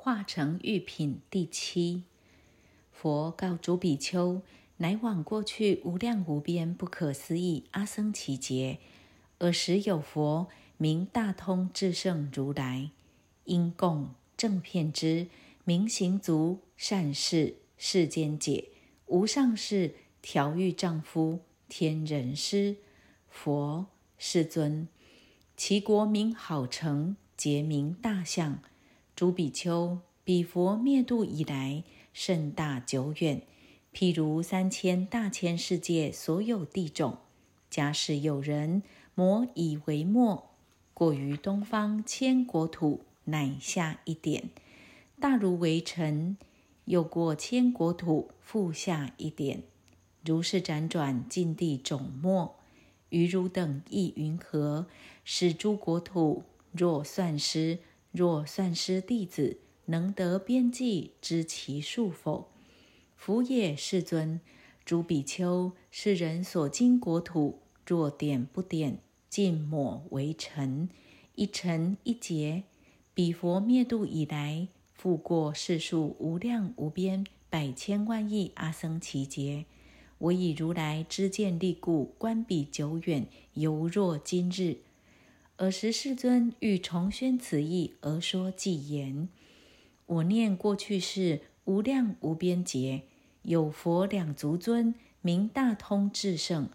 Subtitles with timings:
[0.00, 2.04] 化成玉品第七。
[2.92, 4.40] 佛告诸比丘：
[4.76, 8.78] 乃往过去无量无边不可思议阿僧祇劫，
[9.38, 12.92] 尔时有佛名大通智胜如来，
[13.42, 15.26] 因供正片之
[15.64, 18.68] 明行足善事世间解
[19.06, 22.76] 无上士调御丈夫天人师
[23.28, 24.86] 佛世尊，
[25.56, 28.60] 其国名好成，结名大相。
[29.18, 31.82] 诸比丘，彼佛灭度以来，
[32.12, 33.42] 甚大久远。
[33.92, 37.18] 譬如三千大千世界所有地种，
[37.68, 38.84] 假使有人
[39.16, 40.50] 摩以为末，
[40.94, 44.50] 过于东方千国土，乃下一点，
[45.18, 46.36] 大如为尘；
[46.84, 49.64] 又过千国土，复下一点。
[50.24, 52.54] 如是辗转尽地种末，
[53.08, 54.86] 于汝等亦云何？
[55.24, 62.48] 使诸国土若算失，若算师弟子，能得边际，知其数否？
[63.16, 64.40] 福也，世尊。
[64.84, 70.88] 诸比丘，是人所经国土，若点不点，尽抹为尘，
[71.34, 72.64] 一尘一劫。
[73.12, 79.66] 彼佛灭度以来，复过世数无量无边百千万亿阿僧祇劫。
[80.16, 84.78] 我以如来知见力故，观彼久远，犹若今日。
[85.58, 89.28] 尔时世尊欲重宣此意，而说偈言：
[90.06, 93.02] 我念过去世无量无边劫，
[93.42, 96.68] 有佛两足尊，名大通智胜，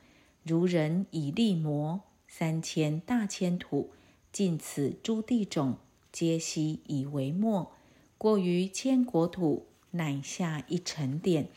[0.44, 3.92] 如人以力磨三千大千土，
[4.34, 5.78] 尽此诸地种，
[6.12, 7.72] 皆悉以为末。
[8.18, 11.48] 过于千国土，乃下一尘点，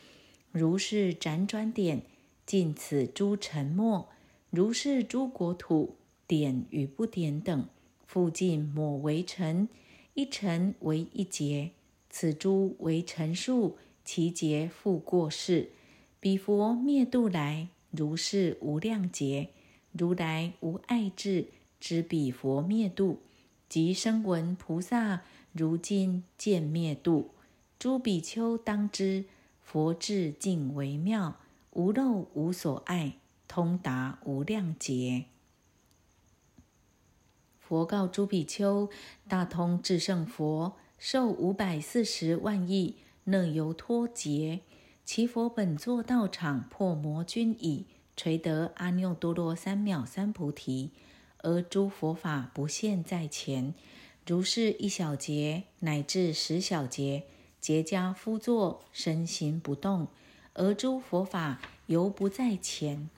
[0.53, 2.03] 如是辗转点，
[2.47, 4.11] 尽此诸尘末。
[4.51, 5.96] 如是诸国土。
[6.27, 7.67] 点与不点等，
[8.07, 9.69] 复尽抹为尘，
[10.15, 11.73] 一尘为一劫。
[12.09, 15.71] 此诸为尘数，其劫复过世。
[16.19, 19.51] 彼佛灭度来，如是无量劫。
[19.93, 23.21] 如来无爱智，知彼佛灭度，
[23.69, 25.23] 即声闻菩萨
[25.53, 27.31] 如今见灭度。
[27.79, 29.27] 诸比丘当知，
[29.63, 31.37] 佛智尽为妙，
[31.73, 35.27] 无漏无所爱，通达无量劫。
[37.69, 38.89] 佛告诸比丘：
[39.27, 42.95] 大通智胜佛寿五百四十万亿
[43.25, 44.61] 那由脱劫，
[45.05, 50.93] 其佛本作道场破魔君已，垂得阿耨多罗三藐三菩提，
[51.39, 53.75] 而诸佛法不现在前。
[54.25, 57.25] 如是一小节乃至十小节，
[57.61, 60.07] 结跏趺坐，身心不动，
[60.55, 63.11] 而诸佛法犹不在前。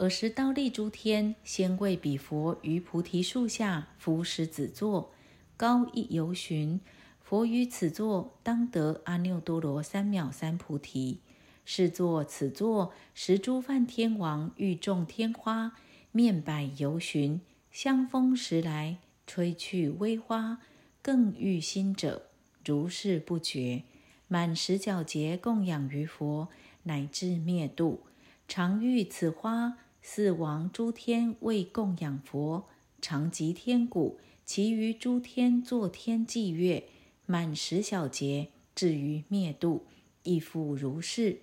[0.00, 5.12] 尔时，刀立诸天，先为彼佛于菩提树下敷石子座，
[5.58, 6.80] 高一由旬。
[7.20, 11.20] 佛于此座当得阿耨多罗三藐三菩提。
[11.66, 15.72] 是作此座，十诸梵天王欲种天花，
[16.12, 18.96] 面百由旬，香风时来，
[19.26, 20.62] 吹去微花，
[21.02, 22.30] 更欲心者，
[22.64, 23.82] 如是不绝。
[24.28, 26.48] 满十角节供养于佛，
[26.84, 28.00] 乃至灭度，
[28.48, 29.76] 常遇此花。
[30.02, 32.64] 四王诸天为供养佛，
[33.02, 36.84] 常集天鼓，其余诸天作天祭乐，
[37.26, 39.84] 满十小节，至于灭度，
[40.22, 41.40] 亦复如是。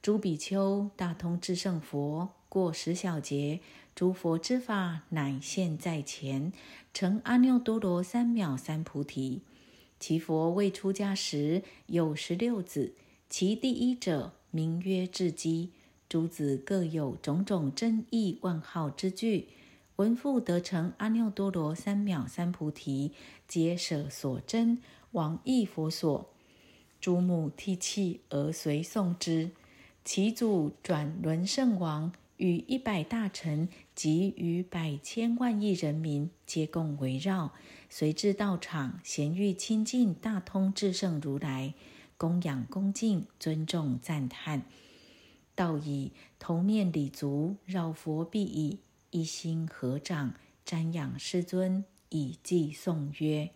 [0.00, 3.60] 诸比丘，大通智胜佛过十小节，
[3.94, 6.52] 诸佛之法乃现在前，
[6.94, 9.42] 成阿耨多罗三藐三菩提。
[9.98, 12.94] 其佛未出家时有十六子，
[13.28, 15.70] 其第一者名曰智积。
[16.08, 19.48] 诸子各有种种真义万号之句，
[19.96, 23.12] 闻复得成阿耨多罗三藐三菩提，
[23.48, 24.78] 皆舍所真，
[25.12, 26.30] 往诣佛所。
[27.00, 29.50] 诸母涕泣而随送之。
[30.04, 37.52] 其祖转轮圣王与一百大臣及与百千万亿人民，皆共围绕，
[37.90, 41.74] 随至道场，咸欲亲近大通至圣如来，
[42.16, 44.62] 供养恭敬，尊重赞叹。
[45.56, 48.78] 道以头面礼足，绕佛毕矣，
[49.10, 53.50] 一心合掌，瞻仰世尊，以偈颂曰：“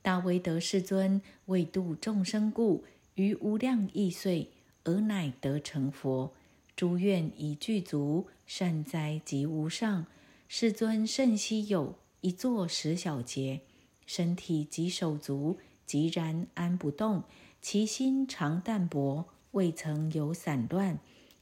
[0.00, 2.84] 大威德世尊为度众生故，
[3.16, 4.52] 于无量亿岁，
[4.84, 6.32] 而乃得成佛。
[6.76, 10.06] 诸愿已具足，善哉及无上。
[10.46, 13.62] 世尊甚稀有，一坐十小节，
[14.06, 17.24] 身体及手足，即然安不动，
[17.60, 20.98] 其心常淡泊，未曾有散乱。”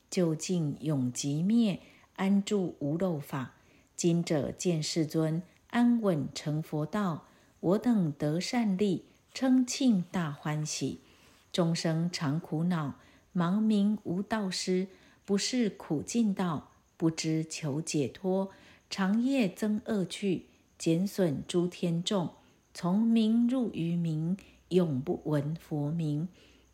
[0.08, 1.80] 究竟永极灭，
[2.14, 3.54] 安住无漏法。
[3.96, 7.26] 今者见世尊安稳成佛道，
[7.58, 9.04] 我等得善利，
[9.34, 11.00] 称庆大欢喜。
[11.52, 12.94] 众生常苦恼，
[13.34, 14.86] 盲名无道师，
[15.24, 18.50] 不是苦尽道，不知求解脱，
[18.88, 20.46] 长夜增恶趣，
[20.78, 22.30] 减损诸天众，
[22.72, 24.36] 从明入于明，
[24.68, 26.28] 永不闻佛名。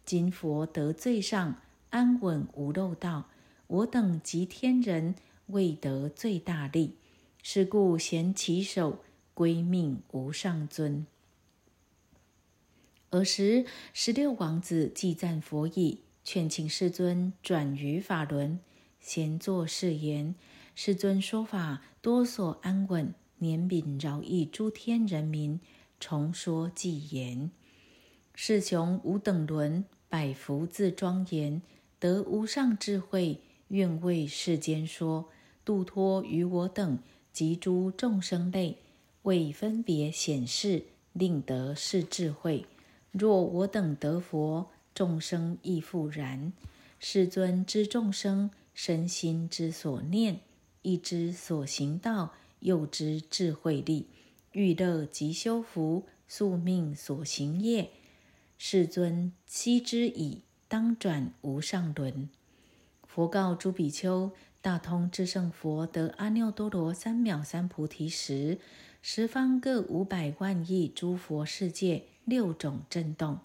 [0.05, 1.61] 今佛得最上，
[1.91, 3.29] 安稳无漏道。
[3.69, 5.15] 我等及天人，
[5.47, 6.97] 未得最大利。
[7.43, 8.99] 是故贤其手，
[9.35, 11.07] 归命无上尊。
[13.11, 18.61] 尔时，十六王子既赞佛意，劝请世尊转于法轮，
[19.01, 20.35] 先作誓言：
[20.75, 25.61] 世尊说法多所安稳，怜悯饶益诸天人民，
[25.99, 27.51] 重说偈言：
[28.34, 31.62] 世雄无等伦，百福自庄严，
[31.99, 35.29] 得无上智慧，愿为世间说，
[35.64, 36.99] 度脱于我等。
[37.32, 38.76] 及诸众生类，
[39.23, 40.84] 为分别显示，
[41.14, 42.67] 令得是智慧。
[43.11, 46.52] 若我等得佛，众生亦复然。
[46.99, 50.40] 世尊知众生身心之所念，
[50.82, 54.08] 亦知所行道，又知智慧力，
[54.52, 57.90] 欲乐即修福，宿命所行业。
[58.64, 62.31] 世尊悉知矣，当转无上轮。
[63.05, 64.31] 佛告诸比丘。
[64.61, 68.61] 大通智胜佛得阿耨多罗三藐三菩提时，
[69.03, 73.41] 十方各五百万亿诸佛世界六种震动，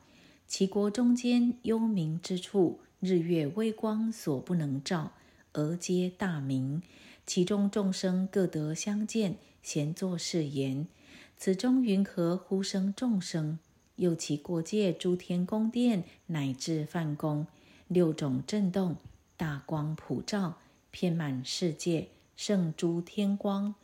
[0.45, 5.13] 其国中间幽冥之处，日月微光所不能照，
[5.53, 6.83] 而皆大明。
[7.25, 10.87] 其中众生各得相见，闲作是言：
[11.35, 13.57] 此中云何呼声众生？
[13.97, 17.45] 又其国界诸天宫殿，乃至梵宫，
[17.87, 18.95] 六种震动，
[19.35, 20.57] 大光普照。
[20.89, 23.75] 遍满世界，胜诸天光。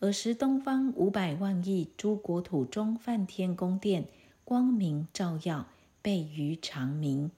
[0.00, 4.06] 尔时东方五百万亿诸国土中，梵天宫殿
[4.42, 5.66] 光明照耀，
[6.00, 7.30] 倍于长明。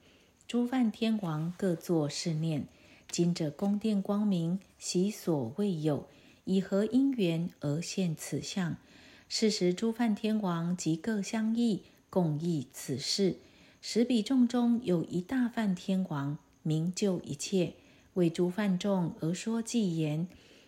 [0.47, 2.65] 诸梵天王各作是念：
[3.09, 6.07] 今者宫殿光明，昔所未有，
[6.45, 8.77] 以何因缘而现此相？
[9.27, 11.81] 是时诸梵天王即各相议，
[12.15, 13.35] 共议此事。
[13.81, 17.73] 十比众中有一大梵天王，明就一切。
[18.13, 20.25] 为诸梵众而说偈言：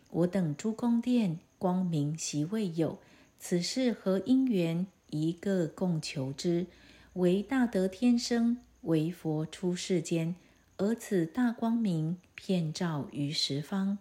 [0.09, 2.99] 我等诸宫殿光明习未有，
[3.39, 4.85] 此事何因缘？
[5.09, 6.67] 一个共求之。
[7.13, 10.35] 为大德天生，为佛出世间，
[10.75, 13.97] 而此大光明遍照于十方。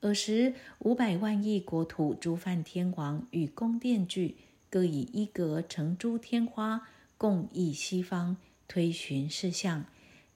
[0.00, 4.36] 尔时五百万亿国土诸梵天王与宫殿俱，
[4.74, 8.36] 各以一格成诸天花，共议西方，
[8.66, 9.84] 推寻事相。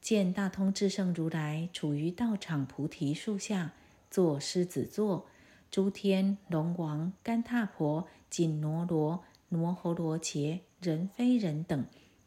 [0.01, 3.73] 见大通智胜如来处于道场菩提树下，
[4.09, 5.27] 坐狮子座，
[5.73, 11.85] 诸天龙王、干闼婆、紧罗罗、摩诃罗伽、人非人等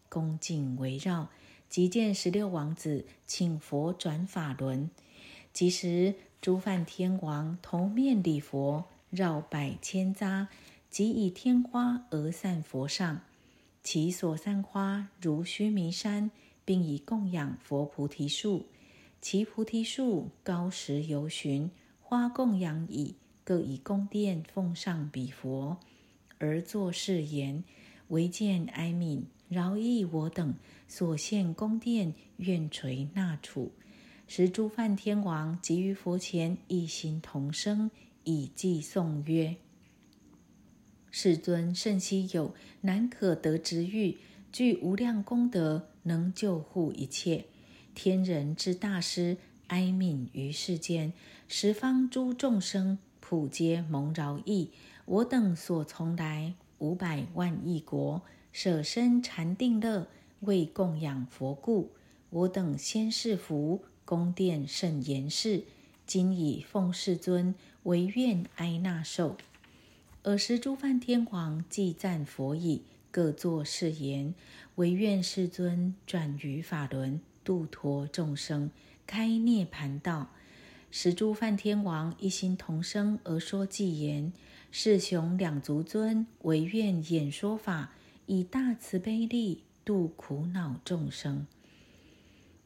[0.09, 1.29] 恭敬围绕。
[1.69, 4.89] 即见十六王子请佛转法轮，
[5.53, 10.47] 即时诸梵天王头面礼佛，绕百千匝，
[10.91, 13.21] 即以天花而散佛上，
[13.81, 16.29] 其所散花如须弥山。
[16.63, 18.67] 并以供养佛菩提树，
[19.19, 25.77] 其菩提树高十由旬，花供养已，各以宫殿奉上彼佛，
[26.37, 27.63] 而作誓言：
[28.09, 30.53] 唯见哀悯，饶益我等
[30.87, 33.71] 所献宫殿，愿垂纳处。
[34.27, 37.89] 时诸梵天王即于佛前一心同声，
[38.23, 39.57] 以偈颂曰：
[41.11, 44.17] 世尊甚希有，难可得之欲，
[44.51, 45.87] 具无量功德。
[46.03, 47.45] 能救护一切
[47.93, 49.37] 天人之大师，
[49.67, 51.13] 哀悯于世间，
[51.47, 54.71] 十方诸众生普皆蒙饶益。
[55.05, 60.07] 我等所从来五百万亿国，舍身禅定乐，
[60.39, 61.91] 为供养佛故。
[62.31, 65.65] 我等先世福，宫殿甚严饰，
[66.07, 67.53] 今以奉世尊
[67.83, 69.37] 为愿哀纳受。
[70.23, 74.35] 尔时诸梵天王既赞佛已，各作誓言。
[74.75, 78.69] 唯愿世尊转于法轮，度脱众生，
[79.07, 80.29] 开涅盘道。
[80.91, 84.31] 十诸梵天王一心同声而说偈言：
[84.69, 87.91] 世雄两足尊，唯愿演说法，
[88.27, 91.47] 以大慈悲力度苦恼众生。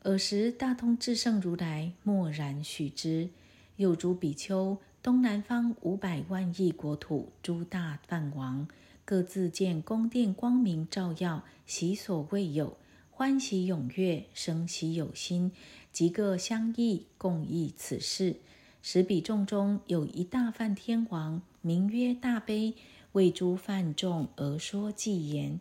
[0.02, 3.30] 尔时大通智胜如来默然许之。
[3.78, 8.68] 又诸比丘，东南方五百万亿国土诸大梵王。
[9.06, 12.76] 各自见宫殿光明照耀，喜所未有，
[13.12, 15.52] 欢喜踊跃，生喜有心，
[15.92, 18.38] 即各相议，共议此事。
[18.82, 22.74] 十比众中有一大梵天王，名曰大悲，
[23.12, 25.60] 为诸梵众而说偈言：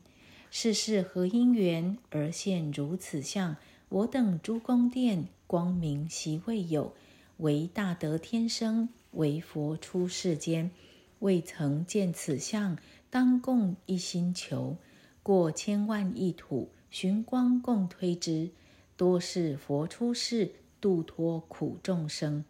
[0.50, 3.58] 世事何因缘而现如此相？
[3.90, 6.94] 我等诸宫殿光明习未有，
[7.36, 10.71] 唯大德天生，为佛出世间，
[11.18, 12.76] 未曾见此相，
[13.11, 14.76] 当共一心求。
[15.23, 18.50] 过千万亿土，寻光共推之。
[18.97, 22.44] 多是佛出世，度脱苦众生。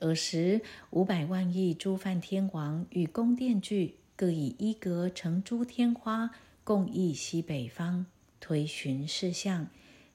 [0.00, 6.30] 尔时五百万亿诸梵天王与宫殿具，各以一格成诸天花。
[6.62, 8.06] 共诣西北方，
[8.38, 9.68] 推寻事相，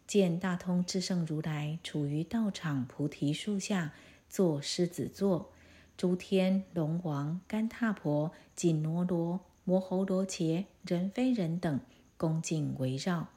[0.08, 3.94] 见大通智胜如来处于道场菩提树下，
[4.30, 5.52] 坐狮子座，
[5.98, 11.80] 诸天龙王、干闼婆、紧罗罗、摩喉罗伽、人非人等
[12.18, 13.30] 恭敬围绕。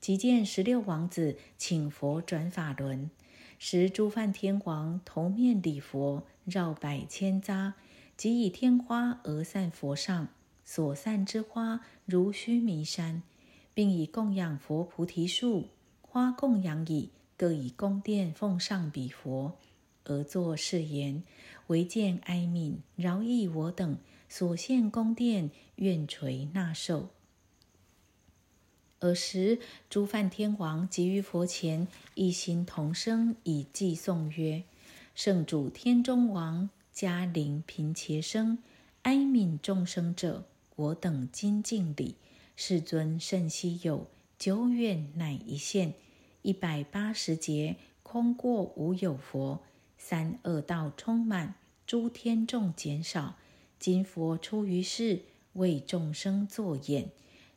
[0.00, 3.10] 即见十六王子请佛转法轮，
[3.58, 7.74] 时诸梵天王头面礼佛，绕百千匝，
[8.16, 10.28] 即以天花而散佛上。
[10.64, 13.22] 所散之花如须弥山，
[13.74, 15.68] 并以供养佛菩提树
[16.00, 19.58] 花供养已，各以宫殿奉上彼佛，
[20.04, 21.22] 而作誓言：
[21.68, 27.10] 唯见哀悯饶益我等所献宫殿，愿垂纳受。
[29.00, 29.58] 尔时
[29.90, 34.62] 诸梵天王即于佛前一心同声以偈颂曰
[35.14, 38.58] ：“圣主天中王，迦陵频伽声，
[39.02, 40.44] 哀悯众生者。”
[40.74, 42.16] 我等今敬礼，
[42.56, 44.06] 世尊甚稀有，
[44.38, 45.94] 久远乃一现。
[46.40, 49.60] 一百八十劫空过无有佛，
[50.04, 51.54] 三恶道充满，
[51.86, 53.36] 诸天众减少。
[53.78, 57.10] 今佛出于世，为众生作演。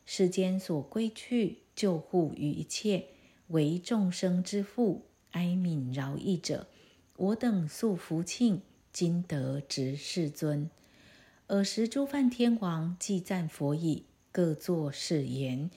[0.04, 3.06] 世间所归去，救护于一切，
[3.48, 6.68] 为众生之父，哀悯饶益者。
[7.16, 8.62] 我等素福庆，
[8.92, 10.70] 今得值世尊。
[11.48, 15.68] 尔时，诸梵天王既赞佛已，各作誓言：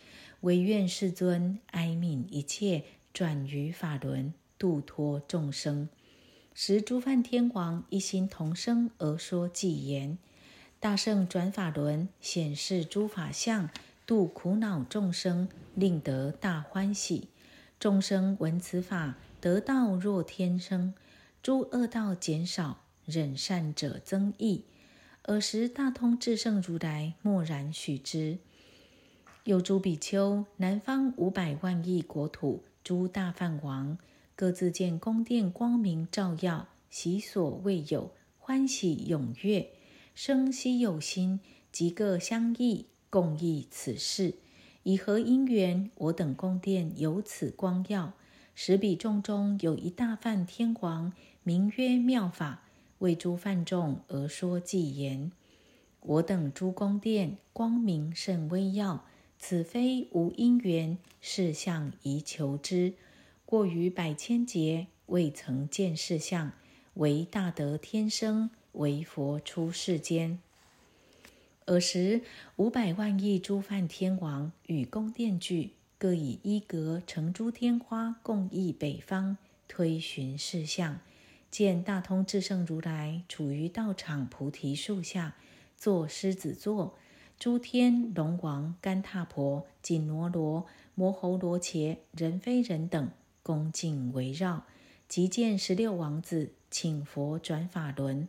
[0.42, 5.90] 唯愿世尊哀悯一切，转于法轮，度脱众生。
[6.62, 10.18] 时，诸梵天王一心同声而说偈言：
[10.78, 13.70] 大圣转法轮，显示诸法相，
[14.06, 17.30] 度苦恼众生，令得大欢喜。
[17.80, 20.94] 众生闻此法，得道若天生，
[21.42, 24.66] 诸恶道减少，忍善者增益。
[25.24, 28.38] 尔时，大通智圣如来默然许之。
[29.46, 33.98] 有诸比丘，南方五百万亿国土诸大梵王，
[34.40, 39.70] 各自见宫殿光明照耀，喜所未有，欢喜踊跃，
[40.16, 41.42] 生希有心，
[41.74, 44.36] 即各相议，共议此事。
[44.84, 48.14] 以何因缘，我等宫殿有此光耀？
[48.56, 51.12] 十比众中有一大梵天王，
[51.44, 52.64] 名曰妙法。
[53.00, 55.34] 为诸梵众而说偈言：
[56.00, 59.04] 我等诸宫殿光明甚微耀，
[59.38, 62.94] 此非无因缘，是向宜求之。
[63.50, 66.52] 过于百千劫，未曾见世相，
[66.94, 70.38] 唯大德天生，为佛出世间。
[71.66, 72.22] 尔时
[72.58, 79.36] 五百万亿诸梵天王与宫殿具，各以一格成诸天花，共诣北方，
[79.68, 81.00] 推寻世相。
[81.50, 85.36] 见大通智胜如来处于道场菩提树下，
[85.76, 86.94] 坐狮子座，
[87.40, 93.10] 诸天龙王、干闼婆、紧罗罗、摩喉罗伽、人非人等
[93.44, 94.66] 恭敬围绕，
[95.08, 98.28] 即见十六王子请佛转法轮，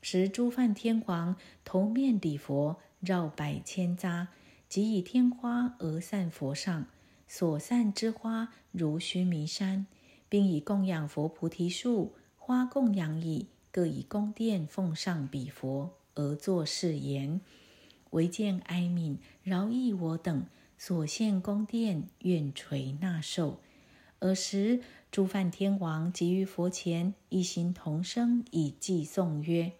[0.00, 4.28] 时诸梵天王头面礼佛，绕百千匝，
[4.68, 6.86] 即以天花而散佛上，
[7.26, 9.86] 所散之花如须弥山，
[10.28, 12.14] 并以供养佛菩提树。
[12.36, 17.40] 花供养已，各以宫殿奉上彼佛，而作誓言：
[18.10, 20.44] 唯见哀悯饶益我等
[20.76, 23.60] 所献宫殿，愿垂纳受。
[24.20, 24.80] 尔时，
[25.10, 29.72] 诸梵天王即于佛前一心同声以偈颂曰：“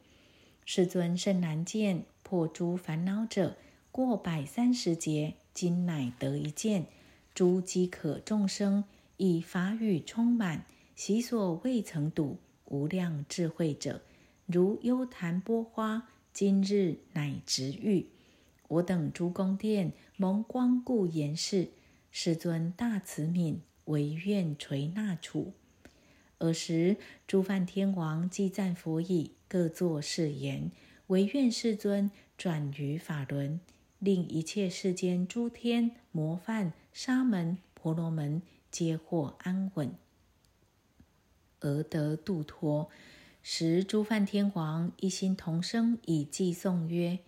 [0.65, 3.57] 世尊甚难见，破诸烦恼者，
[3.91, 6.87] 过百三十劫，今乃得一见。
[7.35, 8.85] 诸饥渴众生，
[9.17, 14.01] 以法语充满，其所未曾睹。”无量智慧者，
[14.47, 18.07] 如幽檀波花，今日乃直遇。
[18.67, 21.69] 我等诸宫殿蒙光顾言是，
[22.11, 25.53] 世尊大慈悯，唯愿垂纳处。
[26.39, 30.71] 尔时，诸梵天王既赞佛已，各作誓言：
[31.07, 33.61] 唯愿世尊转于法轮，
[33.99, 39.95] 令一切世间诸天魔梵、沙门、婆罗门皆获安稳。
[41.61, 42.91] 而得度脱，
[43.43, 47.21] 时诸梵天王一心同声以偈颂曰：“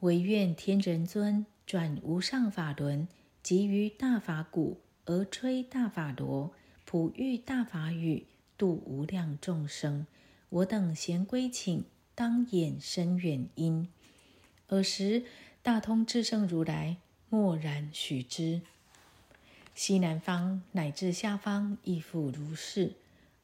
[0.00, 3.06] 唯愿天人尊转无上法轮，
[3.42, 6.52] 集于大法鼓而吹大法螺，
[6.84, 8.26] 普喻大法语，
[8.58, 10.04] 度无量众生。
[10.48, 11.84] 我等贤归请，
[12.14, 13.88] 当演深远因。
[14.68, 15.24] 尔时，
[15.62, 16.96] 大通智胜如来
[17.28, 18.62] 默然许之。
[19.76, 22.94] 西南方乃至下方亦复如是。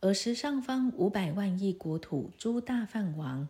[0.01, 3.49] 尔时，上方五百万亿国土诸大梵王，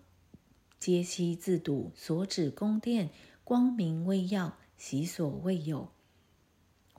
[0.78, 3.08] 皆悉自睹所指宫殿
[3.42, 5.88] 光明微耀，喜所未有，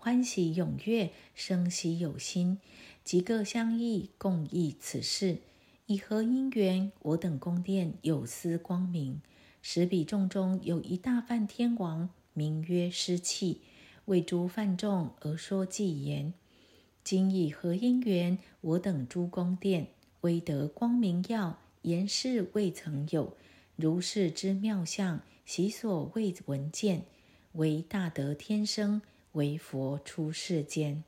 [0.03, 2.59] 欢喜踊跃，生喜有心，
[3.05, 5.37] 即各相议，共议此事。
[5.85, 9.21] 以何因缘，我等宫殿有斯光明？
[9.61, 13.61] 十比众中有一大梵天王，名曰师气，
[14.03, 16.33] 为诸梵众而说偈言：
[17.05, 19.87] 今以何因缘，我等诸宫殿
[20.19, 23.37] 微得光明耀，言事未曾有，
[23.77, 27.05] 如是之妙相，习所未闻见，
[27.53, 29.01] 为大德天生，
[29.33, 31.03] 为佛出世间。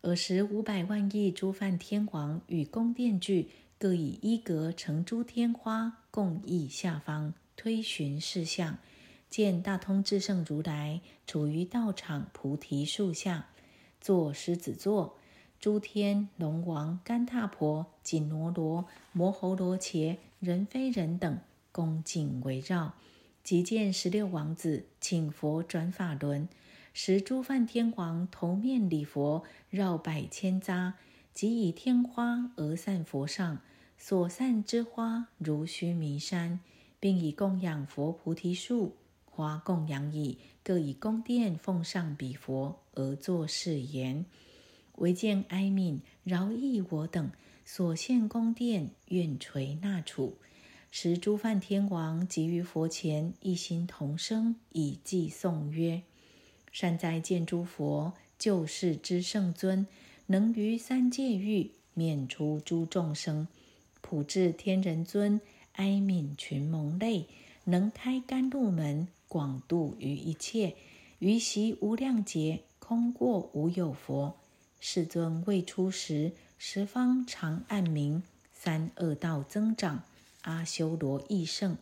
[0.00, 3.50] 尔时五百万亿诸梵天王与宫殿具。
[3.78, 8.78] 各以一格成诸天花，共议下方推寻事相。
[9.28, 13.48] 见大通智胜如来处于道场菩提树下，
[14.00, 15.18] 坐狮子座，
[15.60, 21.38] 诸天龙王、干闼婆、紧罗罗、摩喉罗伽、人非人等
[21.70, 22.94] 恭敬围绕。
[23.44, 26.48] 即见十六王子请佛转法轮，
[26.98, 30.94] 十诸梵天王头面礼佛，绕百千匝。
[31.34, 33.60] 即以天花而散佛上，
[33.98, 36.58] 所散之花如须弥山，
[36.98, 44.24] 并以供养佛菩提树，花供养以，各以宫殿奉上彼佛而作誓言：
[44.94, 47.30] 唯见哀悯饶益我等，
[47.66, 50.38] 所献宫殿愿垂纳处。
[50.90, 56.00] 时诸梵天王即于佛前一心同声以偈颂曰：
[56.78, 59.86] 善哉见诸佛救世之圣尊！
[60.26, 63.48] 能于三界域免除诸众生，
[64.02, 65.40] 普智天人尊，
[65.76, 67.28] 哀悯群蒙类，
[67.64, 70.76] 能开甘露门，广度于一切。
[71.18, 74.36] 于习无量劫，空过无有佛。
[74.78, 78.22] 世尊未出时，十方常暗明，
[78.52, 80.02] 三恶道增长，
[80.42, 81.78] 阿修罗益盛，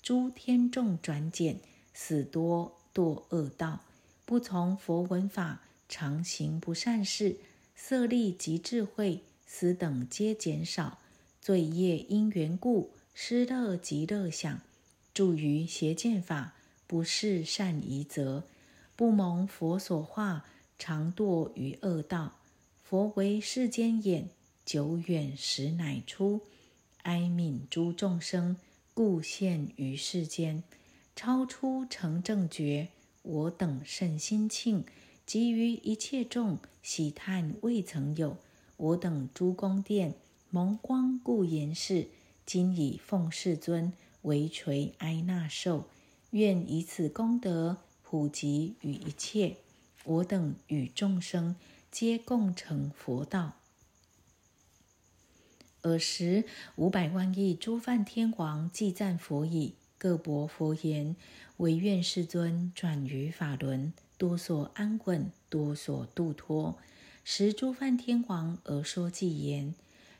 [0.00, 1.58] 诸天众转减，
[1.92, 3.80] 死多堕恶道，
[4.26, 7.36] 不从佛闻法，常行不善事。
[7.76, 10.98] 色力及智慧，斯等皆减少；
[11.40, 14.60] 罪业因缘故，失乐及乐想，
[15.14, 16.54] 住于邪见法，
[16.88, 18.42] 不是善宜则，
[18.96, 20.44] 不蒙佛所化，
[20.76, 22.32] 常堕于恶道。
[22.82, 24.28] 佛为世间眼，
[24.64, 26.40] 久远时乃出，
[27.02, 28.56] 哀悯诸众生，
[28.92, 30.64] 故现于世间，
[31.14, 32.88] 超出成正觉。
[33.26, 34.84] 我等甚心庆。
[35.26, 38.36] 及于一切众喜叹未曾有，
[38.76, 40.14] 我等诸宫殿
[40.50, 42.06] 蒙光故言是，
[42.46, 45.88] 今以奉世尊为垂哀纳受，
[46.30, 49.56] 愿以此功德普及于一切，
[50.04, 51.56] 我等与众生
[51.90, 53.54] 皆共成佛道。
[55.82, 56.44] 尔时
[56.76, 61.16] 五百万亿诸梵天王既赞佛已，各薄佛言：
[61.58, 63.92] 唯愿世尊转于法轮。
[64.18, 66.78] 多所安稳，多所度脱。
[67.22, 69.74] 时诸梵天王而说偈言：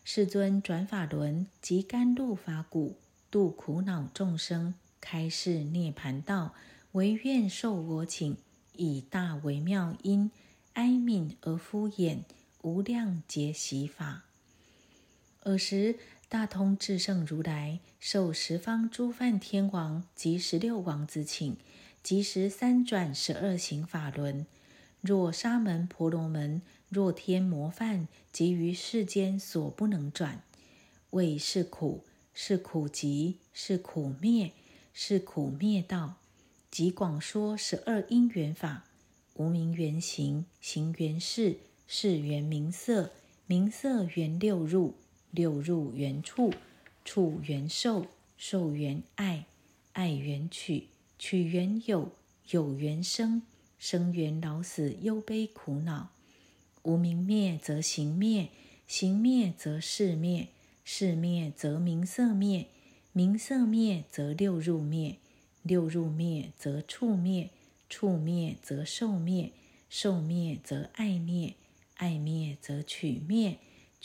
[0.04, 2.96] 世尊转法轮，即甘露法鼓，
[3.30, 6.54] 度苦恼众生，开示涅盘道。
[6.92, 8.36] 唯愿受我请，
[8.74, 10.30] 以大为妙音，
[10.74, 12.20] 哀悯而敷衍，
[12.62, 14.24] 无量劫习法。
[15.42, 15.96] 尔时
[16.28, 21.56] 大通智胜如来受十方诸梵天王及十六王子请。
[22.02, 24.46] 即时三转十二行法轮，
[25.00, 30.42] 若沙门婆罗门，若天魔犯，即于世间所不能转，
[31.10, 34.52] 谓是苦，是苦集，是苦灭，
[34.92, 36.14] 是苦灭道。
[36.70, 38.84] 即广说十二因缘法：
[39.34, 41.58] 无名缘行，行缘事，
[41.88, 43.10] 事缘名色，
[43.46, 44.94] 名色缘六入，
[45.36, 46.50] 六入缘处，
[47.04, 48.06] 处缘受，
[48.38, 49.44] 受缘爱，
[49.92, 50.88] 爱缘取。
[51.18, 52.12] 取缘有，
[52.50, 53.42] 有缘生，
[53.78, 56.08] 生缘老死忧悲苦恼。
[56.84, 58.48] 无明灭则行灭，
[58.86, 60.48] 行灭则事灭，
[60.82, 62.68] 事灭则名色灭，
[63.12, 65.18] 名色灭则六入灭，
[65.62, 67.50] 六入灭则处灭，
[67.90, 69.52] 处灭则受灭，
[69.90, 71.56] 受灭则爱灭，
[71.96, 73.58] 爱灭则取灭，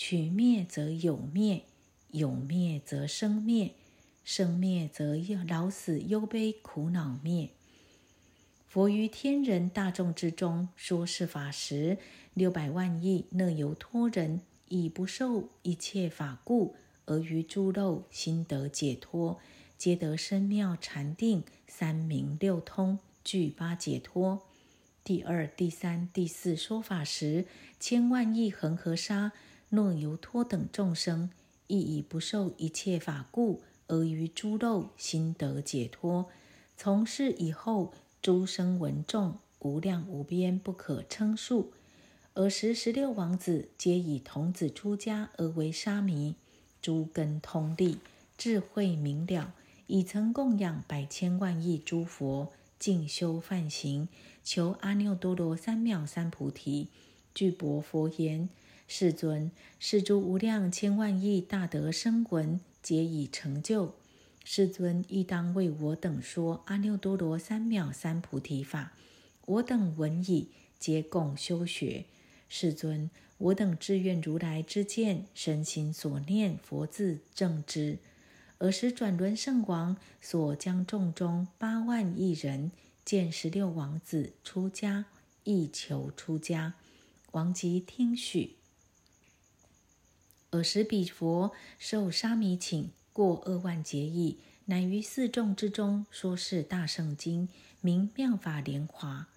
[0.03, 1.61] 取灭则有灭，
[2.09, 3.75] 有灭则生灭。
[4.23, 5.15] 生灭则
[5.47, 7.51] 老死忧悲苦恼灭。
[8.67, 11.99] 佛于天人大众之中说是法时，
[12.33, 19.39] 六百万亿那由托人以不受一切法故，而于诸漏心得解脱，
[19.77, 24.41] 皆得深妙禅定，三明六通，具八解脱。
[25.03, 27.45] 第二、第三、第四说法时，
[27.79, 29.31] 千万亿恒河沙
[29.71, 31.31] 若由托等众生，
[31.65, 36.27] 亦以不受一切法故，而于诸漏心得解脱。
[36.77, 37.91] 从事以后。
[38.23, 41.73] 诸生闻众无量无边，不可称数。
[42.35, 46.35] 尔时十六王子皆以童子出家而为沙弥，
[46.83, 47.97] 诸根通利，
[48.37, 49.55] 智慧明了，
[49.87, 54.07] 已曾供养百千万亿诸佛，静修梵行，
[54.43, 56.89] 求阿耨多罗三藐三菩提。
[57.33, 58.49] 具薄佛言
[58.93, 59.49] ：“世尊，
[59.79, 63.95] 是诸无量千万亿大德生闻，皆已成就。”
[64.43, 68.91] 世尊亦当为我等说阿耨多罗三藐三菩提法，
[69.45, 72.03] 我等闻已，皆共修学。
[72.49, 77.97] 世尊，我等志愿如来之见，身心所念佛字正知。
[78.57, 82.73] 尔时转轮圣王所将众中八万亿人
[83.05, 85.05] 见十六王子出家，
[85.45, 86.73] 亦求出家。
[87.31, 88.57] 王即听许。
[90.51, 92.91] 尔时彼佛受沙弥请。
[93.13, 97.49] 过二万劫矣，乃于四众之中说是大圣经，
[97.81, 99.27] 名妙法莲华，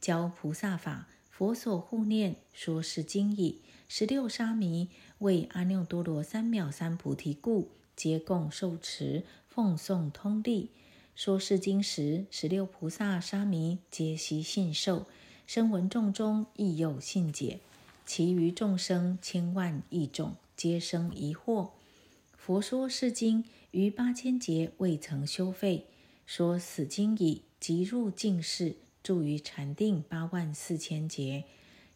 [0.00, 3.60] 教菩萨法，佛所护念，说是经已。
[3.88, 10.70] 十六沙弥为阿耨多罗三藐三菩提故，皆共受持，奉诵通利。
[11.14, 15.04] 说是经时，十六菩萨沙弥皆悉信受，
[15.46, 17.60] 声闻众中亦有信解，
[18.06, 21.70] 其余众生千万亿众，皆生疑惑。
[22.36, 25.86] 佛说是经于八千劫未曾修废，
[26.26, 31.44] 说此经已即入净室，住于禅定八万四千劫。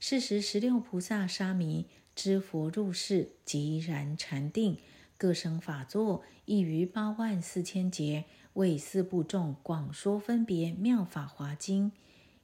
[0.01, 1.85] 是时十六菩萨沙弥
[2.17, 4.79] 知佛入世，即然禅定，
[5.19, 8.25] 各生法座，亦于八万四千劫
[8.55, 11.93] 为四部众广说分别妙法华经，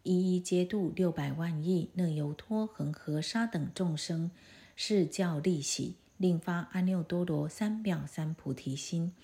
[0.02, 4.30] 一一皆度六百万亿那由托恒河沙等众生，
[4.76, 5.96] 是教利喜。
[6.20, 9.14] 令发阿耨多罗三藐三菩提心，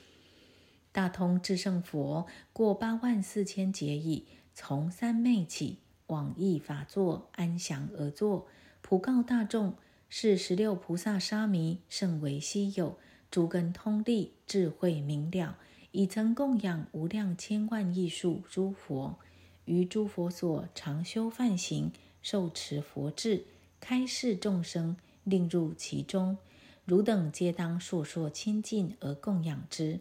[0.92, 8.46] 大通智胜佛过八万四千劫矣，从三昧起，往诣法座，安详而坐，
[8.80, 9.74] 普告大众：
[10.08, 12.96] 是十六菩萨沙弥甚为稀有，
[13.30, 15.58] 诸根通利，智慧明了，
[15.90, 19.18] 已曾供养无量千万亿数诸佛，
[19.66, 23.44] 于诸佛所常修梵行，受持佛智，
[23.80, 26.38] 开示众生，令入其中。
[26.86, 30.00] 汝等皆当烁烁亲近而供养之。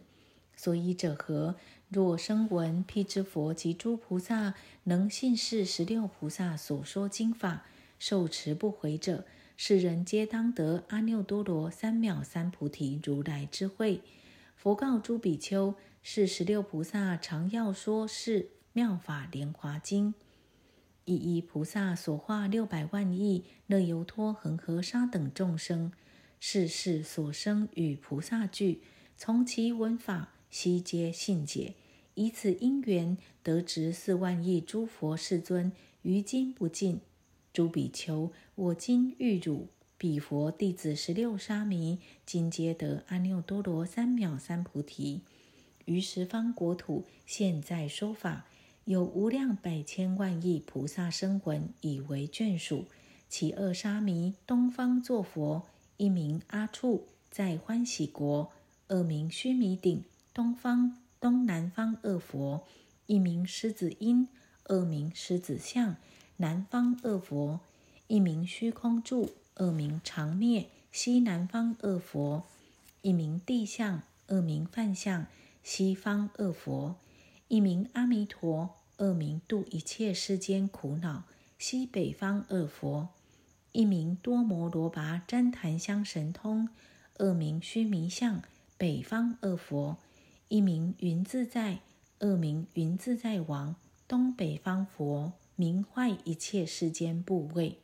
[0.56, 1.56] 所以者何？
[1.88, 7.64] 若声闻辟支佛及诸菩萨能信是十六菩萨所说经法，
[7.98, 9.24] 受持不回者，
[9.56, 14.00] 世人皆当得阿耨多罗三藐三菩提如来智慧。
[14.56, 20.14] 佛告诸比丘：是十六菩萨常要说是妙法莲华经，
[21.04, 25.92] 一一菩萨所化六百万亿乐由托恒河沙等众生。
[26.38, 28.82] 世事所生与菩萨聚，
[29.16, 31.74] 从其闻法，悉皆信解。
[32.14, 35.72] 以此因缘，得值四万亿诸佛世尊，
[36.02, 37.00] 于今不尽。
[37.52, 39.68] 诸比丘，我今欲汝
[39.98, 45.22] 彼佛弟子十六沙弥，今皆得阿耨多罗三藐三菩提，
[45.86, 48.46] 于十方国土现在说法，
[48.84, 52.86] 有无量百千万亿菩萨生闻以为眷属。
[53.28, 55.66] 其二沙弥东方作佛。
[55.96, 58.52] 一名阿处在欢喜国，
[58.88, 60.04] 二名须弥顶
[60.34, 62.64] 东方东南方二佛，
[63.06, 64.28] 一名狮子音，
[64.64, 65.96] 二名狮子相
[66.36, 67.60] 南方二佛，
[68.08, 70.68] 一名虚空住，二名长灭。
[70.92, 72.44] 西南方二佛，
[73.02, 75.26] 一名地相，二名梵相
[75.62, 76.96] 西方二佛，
[77.48, 81.24] 一名阿弥陀，二名度一切世间苦恼。
[81.58, 83.08] 西北方二佛。
[83.76, 86.70] 一名多摩罗跋旃檀香神通，
[87.18, 88.40] 二名须弥相
[88.78, 89.98] 北方二佛，
[90.48, 91.80] 一名云自在，
[92.18, 93.76] 二名云自在王
[94.08, 97.80] 东北方佛，名坏一切世间部位。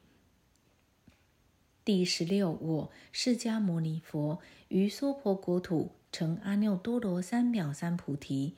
[1.84, 8.54] 第十六，我释迦牟尼佛于娑婆国土成阿耨多罗三藐三菩提。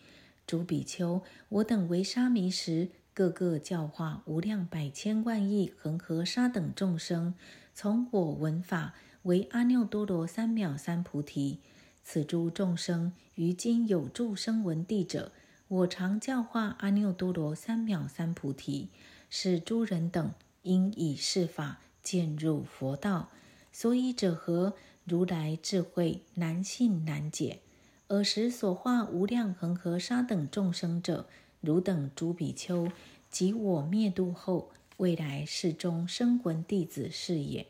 [0.46, 2.90] 诸比丘，我等为沙弥时。
[3.14, 7.34] 各个教化无量百千万亿恒河沙等众生，
[7.72, 11.60] 从我闻法为阿耨多罗三藐三菩提。
[12.02, 15.30] 此诸众生于今有住声闻地者，
[15.68, 18.88] 我常教化阿耨多罗三藐三菩提，
[19.30, 23.30] 使诸人等应以是法渐入佛道。
[23.70, 24.74] 所以者何？
[25.04, 27.60] 如来智慧难信难解。
[28.08, 31.26] 尔时所化无量恒河沙等众生者，
[31.64, 32.92] 汝等诸比丘，
[33.30, 37.66] 及我灭度后，未来世中生闻弟子是也。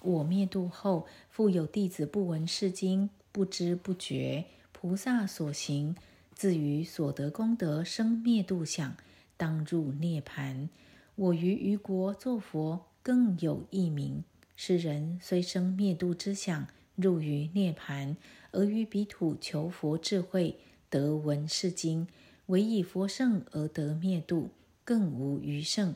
[0.00, 5.94] 我灭度后，复有弟子不闻是经，不知不觉，菩萨所行。
[6.34, 8.96] 自于所得功德生灭度想，
[9.36, 10.68] 当入涅盘。
[11.14, 14.24] 我于余国作佛，更有一名。
[14.56, 18.16] 世人虽生灭度之想，入于涅盘，
[18.50, 20.56] 而于彼土求佛智慧，
[20.90, 22.08] 得闻是经，
[22.46, 24.50] 唯以佛圣而得灭度，
[24.84, 25.94] 更无余圣。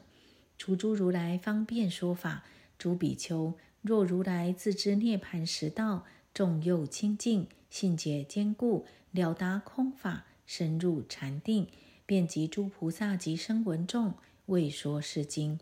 [0.56, 2.44] 除诸如来方便说法，
[2.78, 10.24] 诸比丘，若如来自知涅盘实道，众又清净，信解坚固，了达空法。
[10.46, 11.66] 深入禅定，
[12.06, 14.14] 便及诸菩萨及声闻众，
[14.46, 15.61] 未说是经。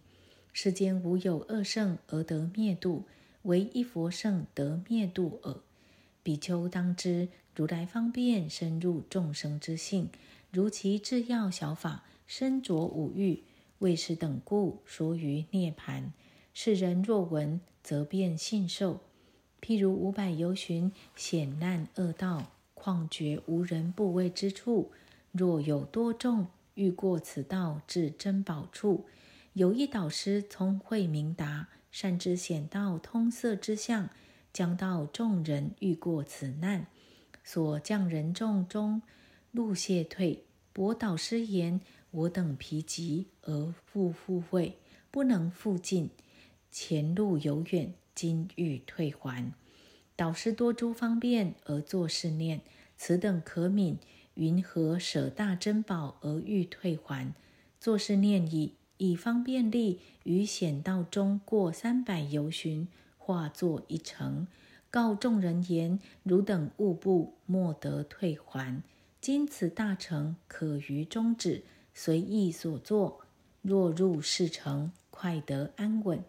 [0.53, 3.03] 世间无有恶圣而得灭度，
[3.43, 5.57] 唯一佛圣得灭度耳。
[6.23, 10.09] 比丘当知，如来方便深入众生之性，
[10.51, 13.43] 如其制药小法，身着五欲，
[13.79, 16.13] 为是等故说于涅盘。
[16.55, 19.01] 世人若闻，则便信受。
[19.61, 22.53] 譬如五百由旬，险难恶道。
[22.75, 24.93] 况觉无人不畏之处，
[25.33, 29.07] 若有多众欲过此道至珍宝处，
[29.55, 34.09] 有一导师聪慧明达，善知险道通塞之相，
[34.53, 36.87] 将道众人欲过此难，
[37.43, 39.03] 所降人众中
[39.57, 40.45] 路谢退。
[40.75, 44.77] 博导师言：我等疲极而复复会，
[45.11, 46.11] 不能复进，
[46.71, 49.51] 前路有远，今欲退还。
[50.15, 52.61] 导师多诸方便而作是念。
[52.99, 53.97] 此等可悯，
[54.35, 57.33] 云何舍大珍宝而欲退还？
[57.81, 64.47] 作是念已，以方便力于险道中过三百由旬，化作一城，
[64.91, 68.83] 告众人言：汝等勿怖，莫得退还。
[69.27, 73.23] 今此大成可于中止，随意所作。
[73.61, 76.21] 若入世城，快得安稳；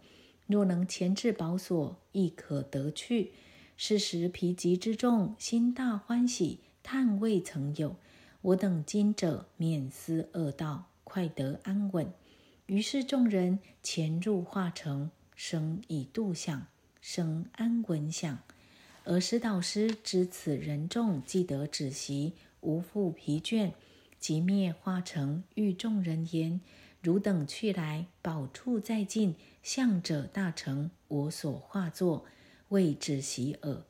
[0.47, 3.33] 若能前至宝所，亦可得去。
[3.75, 7.97] 是时疲极之众心大欢喜，叹未曾有。
[8.41, 12.11] 我等今者免思恶道，快得安稳。
[12.65, 16.65] 于是众人潜入化城，生以度想，
[16.99, 18.39] 生安稳想。
[19.07, 23.71] 尔时导师知此人众既得止息，无复疲倦，
[24.19, 26.59] 即灭化成，欲众人言：
[27.01, 32.25] 汝等去来，宝处在近，向者大成，我所化作。
[32.67, 33.85] 为止息耳，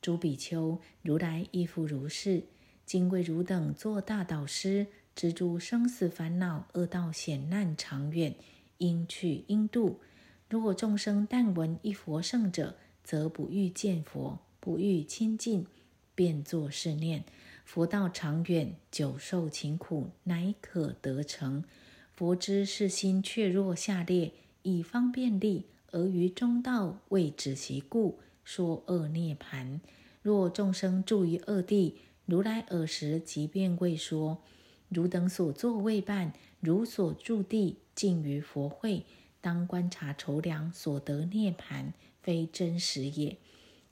[0.00, 2.44] 诸比丘，如来亦复如是。
[2.86, 8.34] 今为汝等做大导师，知诸生死烦恼、恶道险难长远，
[8.78, 10.00] 应去应度。
[10.48, 15.66] 如果众生但闻一佛圣者，则不欲见佛，不欲亲近，
[16.14, 17.24] 便作是念：
[17.64, 21.64] 佛道长远，久受勤苦，乃可得成。
[22.14, 24.30] 佛知是心却若下列，
[24.62, 25.64] 以方便利。
[25.90, 29.80] 而于中道为止其故，说恶涅盘。
[30.22, 34.38] 若众生住于恶地，如来尔时即便未说。
[34.88, 39.04] 汝等所作未办，如所住地尽于佛会，
[39.40, 43.36] 当观察筹量所得涅盘，非真实也。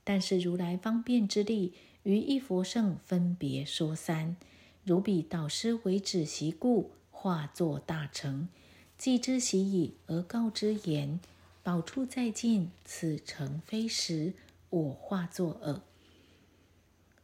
[0.04, 4.36] 但是如来方便之力，于一佛圣分别说三。
[4.84, 8.48] 如彼导师为止习故，化作大成。
[8.96, 11.20] 既知习已，而告之言。
[11.62, 14.32] 宝处在近，此诚非实，
[14.70, 15.82] 我化作耳。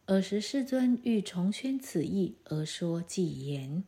[0.07, 3.83] 尔时世尊欲重宣此意，而说偈言：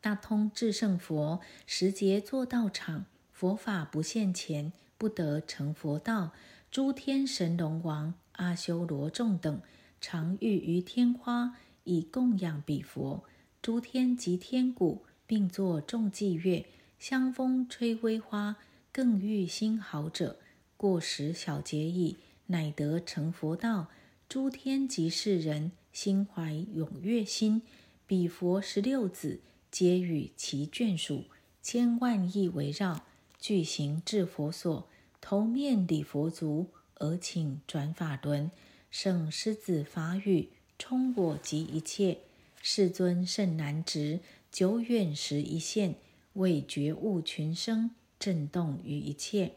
[0.00, 6.32] 大通至圣佛，时节作道场，佛法不现前，不得成佛道。
[6.72, 9.60] 诸天神龙王、阿修罗众等，
[10.00, 13.24] 常欲于天花，以供养彼佛。
[13.60, 16.64] 诸天及天鼓，并作众伎乐，
[16.98, 18.56] 香风吹微花。
[18.90, 20.38] 更欲心好者，
[20.78, 23.88] 过时小节矣，乃得成佛道。
[24.26, 27.60] 诸天及世人，心怀踊跃心，
[28.06, 31.24] 彼佛十六子，皆与其眷属，
[31.60, 33.04] 千万亿围绕，
[33.38, 34.88] 具行至佛所，
[35.22, 38.50] 头面礼佛足，而请转法轮，
[38.90, 42.18] 圣狮子法语，充我及一切。
[42.60, 45.94] 世尊甚难值，久远时一现，
[46.34, 47.92] 为觉悟群生。
[48.18, 49.52] 震动于一切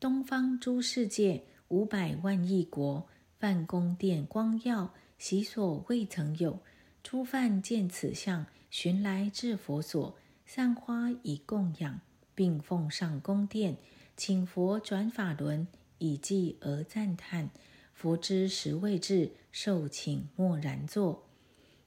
[0.00, 3.06] 东方诸世界五百万亿国，
[3.38, 6.58] 梵宫殿光耀，习所未曾有。
[7.04, 12.00] 诸犯见此相，寻来至佛所，散花以供养，
[12.34, 13.76] 并奉上宫殿，
[14.18, 17.50] 请佛转法轮，以记而赞叹。
[17.94, 21.22] 佛知时未至，受请默然坐。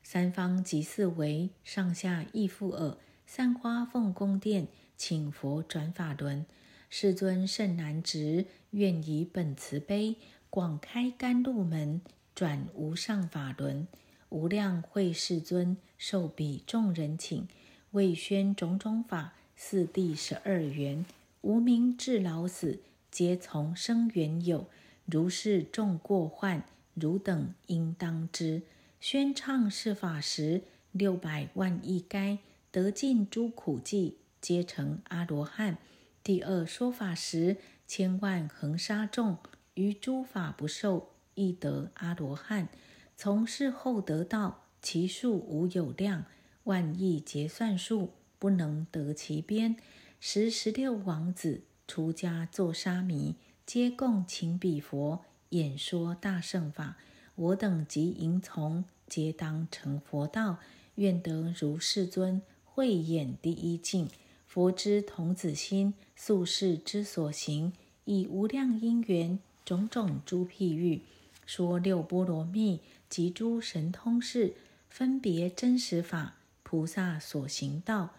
[0.01, 2.97] 三方即四围，上下亦复耳。
[3.27, 6.45] 散花奉宫殿，请佛转法轮。
[6.89, 10.15] 世尊甚难执，愿以本慈悲，
[10.49, 11.99] 广开甘露门，
[12.33, 13.85] 转无上法轮。
[14.29, 17.45] 无量会世尊受彼众人请，
[17.91, 21.05] 为宣种种法，四谛十二缘，
[21.41, 24.67] 无名至老死，皆从生缘有。
[25.05, 28.61] 如是众过患，汝等应当知。
[28.99, 32.37] 宣唱是法时，六百万亿该
[32.71, 35.79] 得尽诸苦际，皆成阿罗汉。
[36.23, 39.37] 第二说法时，千万恒沙众
[39.73, 42.69] 于诸法不受，亦得阿罗汉。
[43.17, 46.25] 从事后得道，其数无有量，
[46.65, 49.75] 万亿劫算数，不能得其边。
[50.23, 53.33] 十十六王子出家作沙弥，
[53.65, 56.97] 皆共请彼佛演说大圣法。
[57.33, 60.59] 我等即迎从，皆当成佛道。
[60.95, 64.07] 愿得如世尊慧眼第一境。
[64.45, 67.73] 佛之童子心，宿世之所行，
[68.05, 71.01] 以无量因缘，种种诸譬喻，
[71.47, 74.53] 说六波罗蜜及诸神通事，
[74.87, 78.11] 分别真实法，菩萨所行道。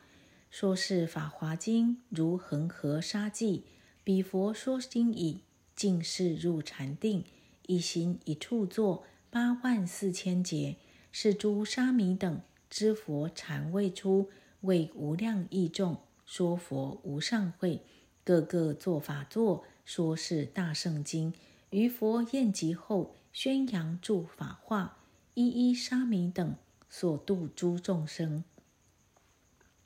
[0.52, 3.64] 说是法华经，如恒河沙际，
[4.04, 5.40] 彼佛说经已，
[5.74, 7.24] 尽是入禅定，
[7.66, 10.76] 一心一处坐八万四千劫，
[11.10, 14.28] 是诸沙弥等知佛禅未出，
[14.60, 15.96] 为无量义众。
[16.26, 17.80] 说佛无上会，
[18.22, 21.32] 个个作法座，说是大圣经。
[21.70, 24.98] 于佛宴集后，宣扬诸法化，
[25.32, 26.54] 一一沙弥等
[26.90, 28.44] 所度诸众生，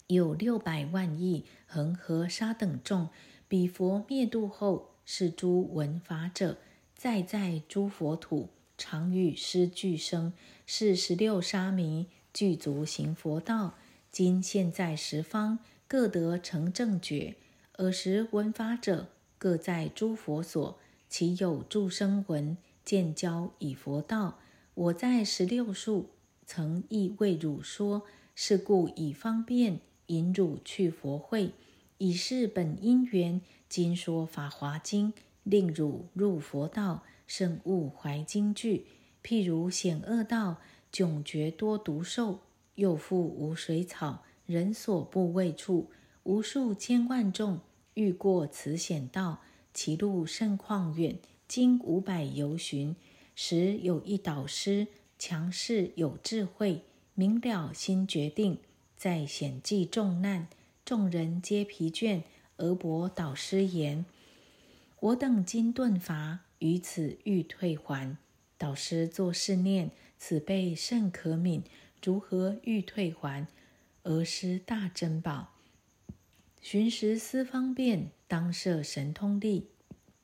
[0.08, 3.08] 有六百万亿恒河沙等众。
[3.48, 6.58] 彼佛灭度后，是诸闻法者，
[6.94, 10.32] 在在诸佛土，常与师俱生，
[10.64, 13.74] 是十六沙弥具足行佛道。
[14.10, 15.58] 今现在十方。
[15.88, 17.36] 各得成正觉。
[17.74, 19.06] 尔时闻法者，
[19.38, 24.40] 各在诸佛所，其有诸生闻见教以佛道。
[24.74, 26.10] 我在十六数
[26.44, 28.02] 曾亦为汝说，
[28.34, 31.52] 是故以方便引汝去佛会，
[31.98, 33.40] 以是本因缘。
[33.68, 38.86] 今说法华经，令汝入佛道，甚勿怀惊惧。
[39.22, 40.60] 譬如险恶道，
[40.92, 42.40] 迥绝多毒兽，
[42.76, 44.22] 又复无水草。
[44.46, 45.90] 人所不畏处，
[46.22, 47.58] 无数千万众
[47.94, 49.40] 欲过此险道，
[49.74, 52.94] 其路甚旷远，经五百由旬。
[53.34, 54.86] 时有一导师，
[55.18, 56.82] 强势有智慧，
[57.14, 58.58] 明了心决定，
[58.96, 60.48] 在险际重难，
[60.84, 62.22] 众人皆疲倦，
[62.56, 64.04] 而博导师言
[65.00, 68.16] ：“我等今顿乏，于此欲退还。”
[68.56, 71.62] 导师作是念：“此辈甚可悯，
[72.02, 73.46] 如何欲退还？”
[74.08, 75.48] 而失大珍宝，
[76.62, 79.66] 寻时思方便，当设神通力，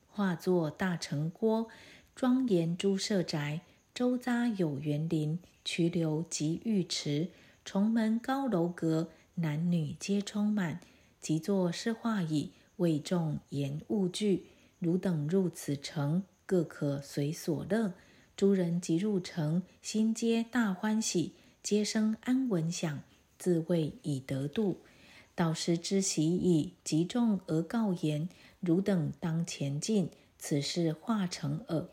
[0.07, 1.67] 化作大城郭，
[2.15, 3.59] 庄严诸舍宅，
[3.93, 7.27] 周匝有园林，渠流及浴池，
[7.65, 10.81] 重门高楼阁，男女皆充满。
[11.21, 14.47] 即作是化矣，为众言物具。
[14.79, 17.93] 汝等入此城，各可随所乐。
[18.35, 23.01] 诸人即入城，心皆大欢喜，皆生安稳享。
[23.37, 24.79] 自谓以得度，
[25.33, 28.27] 导师之喜已，集众而告言：
[28.59, 31.87] 汝等当前进，此事化成耳。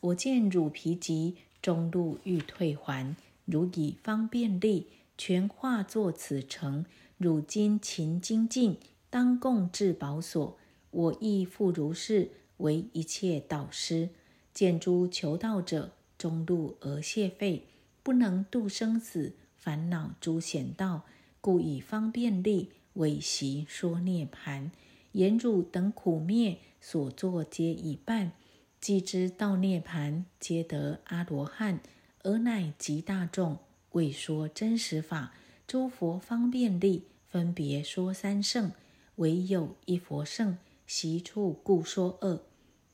[0.00, 6.84] 我见汝疲极，中路欲退还，汝以方便力，全化作此城。
[7.18, 10.58] 汝今勤精进，当共至宝所。
[10.90, 14.10] 我亦复如是，为一切导师。
[14.52, 17.66] 见诸求道者，中路而谢废，
[18.02, 19.34] 不能度生死。
[19.56, 21.04] 烦恼诸险道，
[21.40, 24.70] 故以方便力为习说涅盘。
[25.12, 28.32] 言汝等苦灭，所作皆已办。
[28.80, 31.80] 既知道涅盘，皆得阿罗汉，
[32.22, 33.58] 而乃极大众
[33.96, 35.32] 为说真实法。
[35.66, 38.70] 诸佛方便力分别说三圣，
[39.16, 42.38] 唯有一佛圣，习处故说二。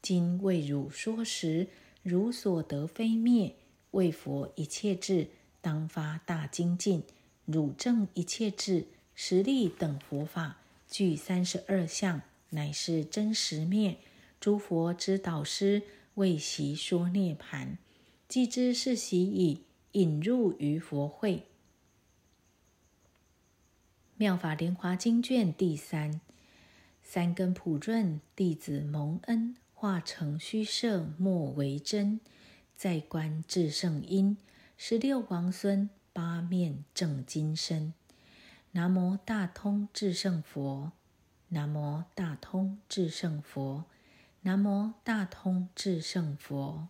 [0.01, 1.69] 今为汝说时，
[2.03, 3.57] 汝所得非灭，
[3.91, 5.29] 为佛一切智。
[5.61, 7.03] 当发大精进，
[7.45, 13.99] 汝正一切智，实力等佛法，具三十二相，乃是真实灭。
[14.41, 15.83] 诸佛之导师
[16.15, 17.77] 为习说涅盘，
[18.29, 19.61] 既知是习已，
[19.93, 21.47] 引入于佛会，
[24.17, 26.21] 妙法莲华经卷第三，
[27.03, 32.21] 三根普润，弟子蒙恩，化成虚设，莫为真。
[32.75, 34.39] 在观至圣因，
[34.79, 37.93] 十六王孙，八面正金身。
[38.71, 40.93] 南无大通至圣佛，
[41.49, 43.85] 南无大通至圣佛，
[44.41, 46.89] 南无大通至圣佛。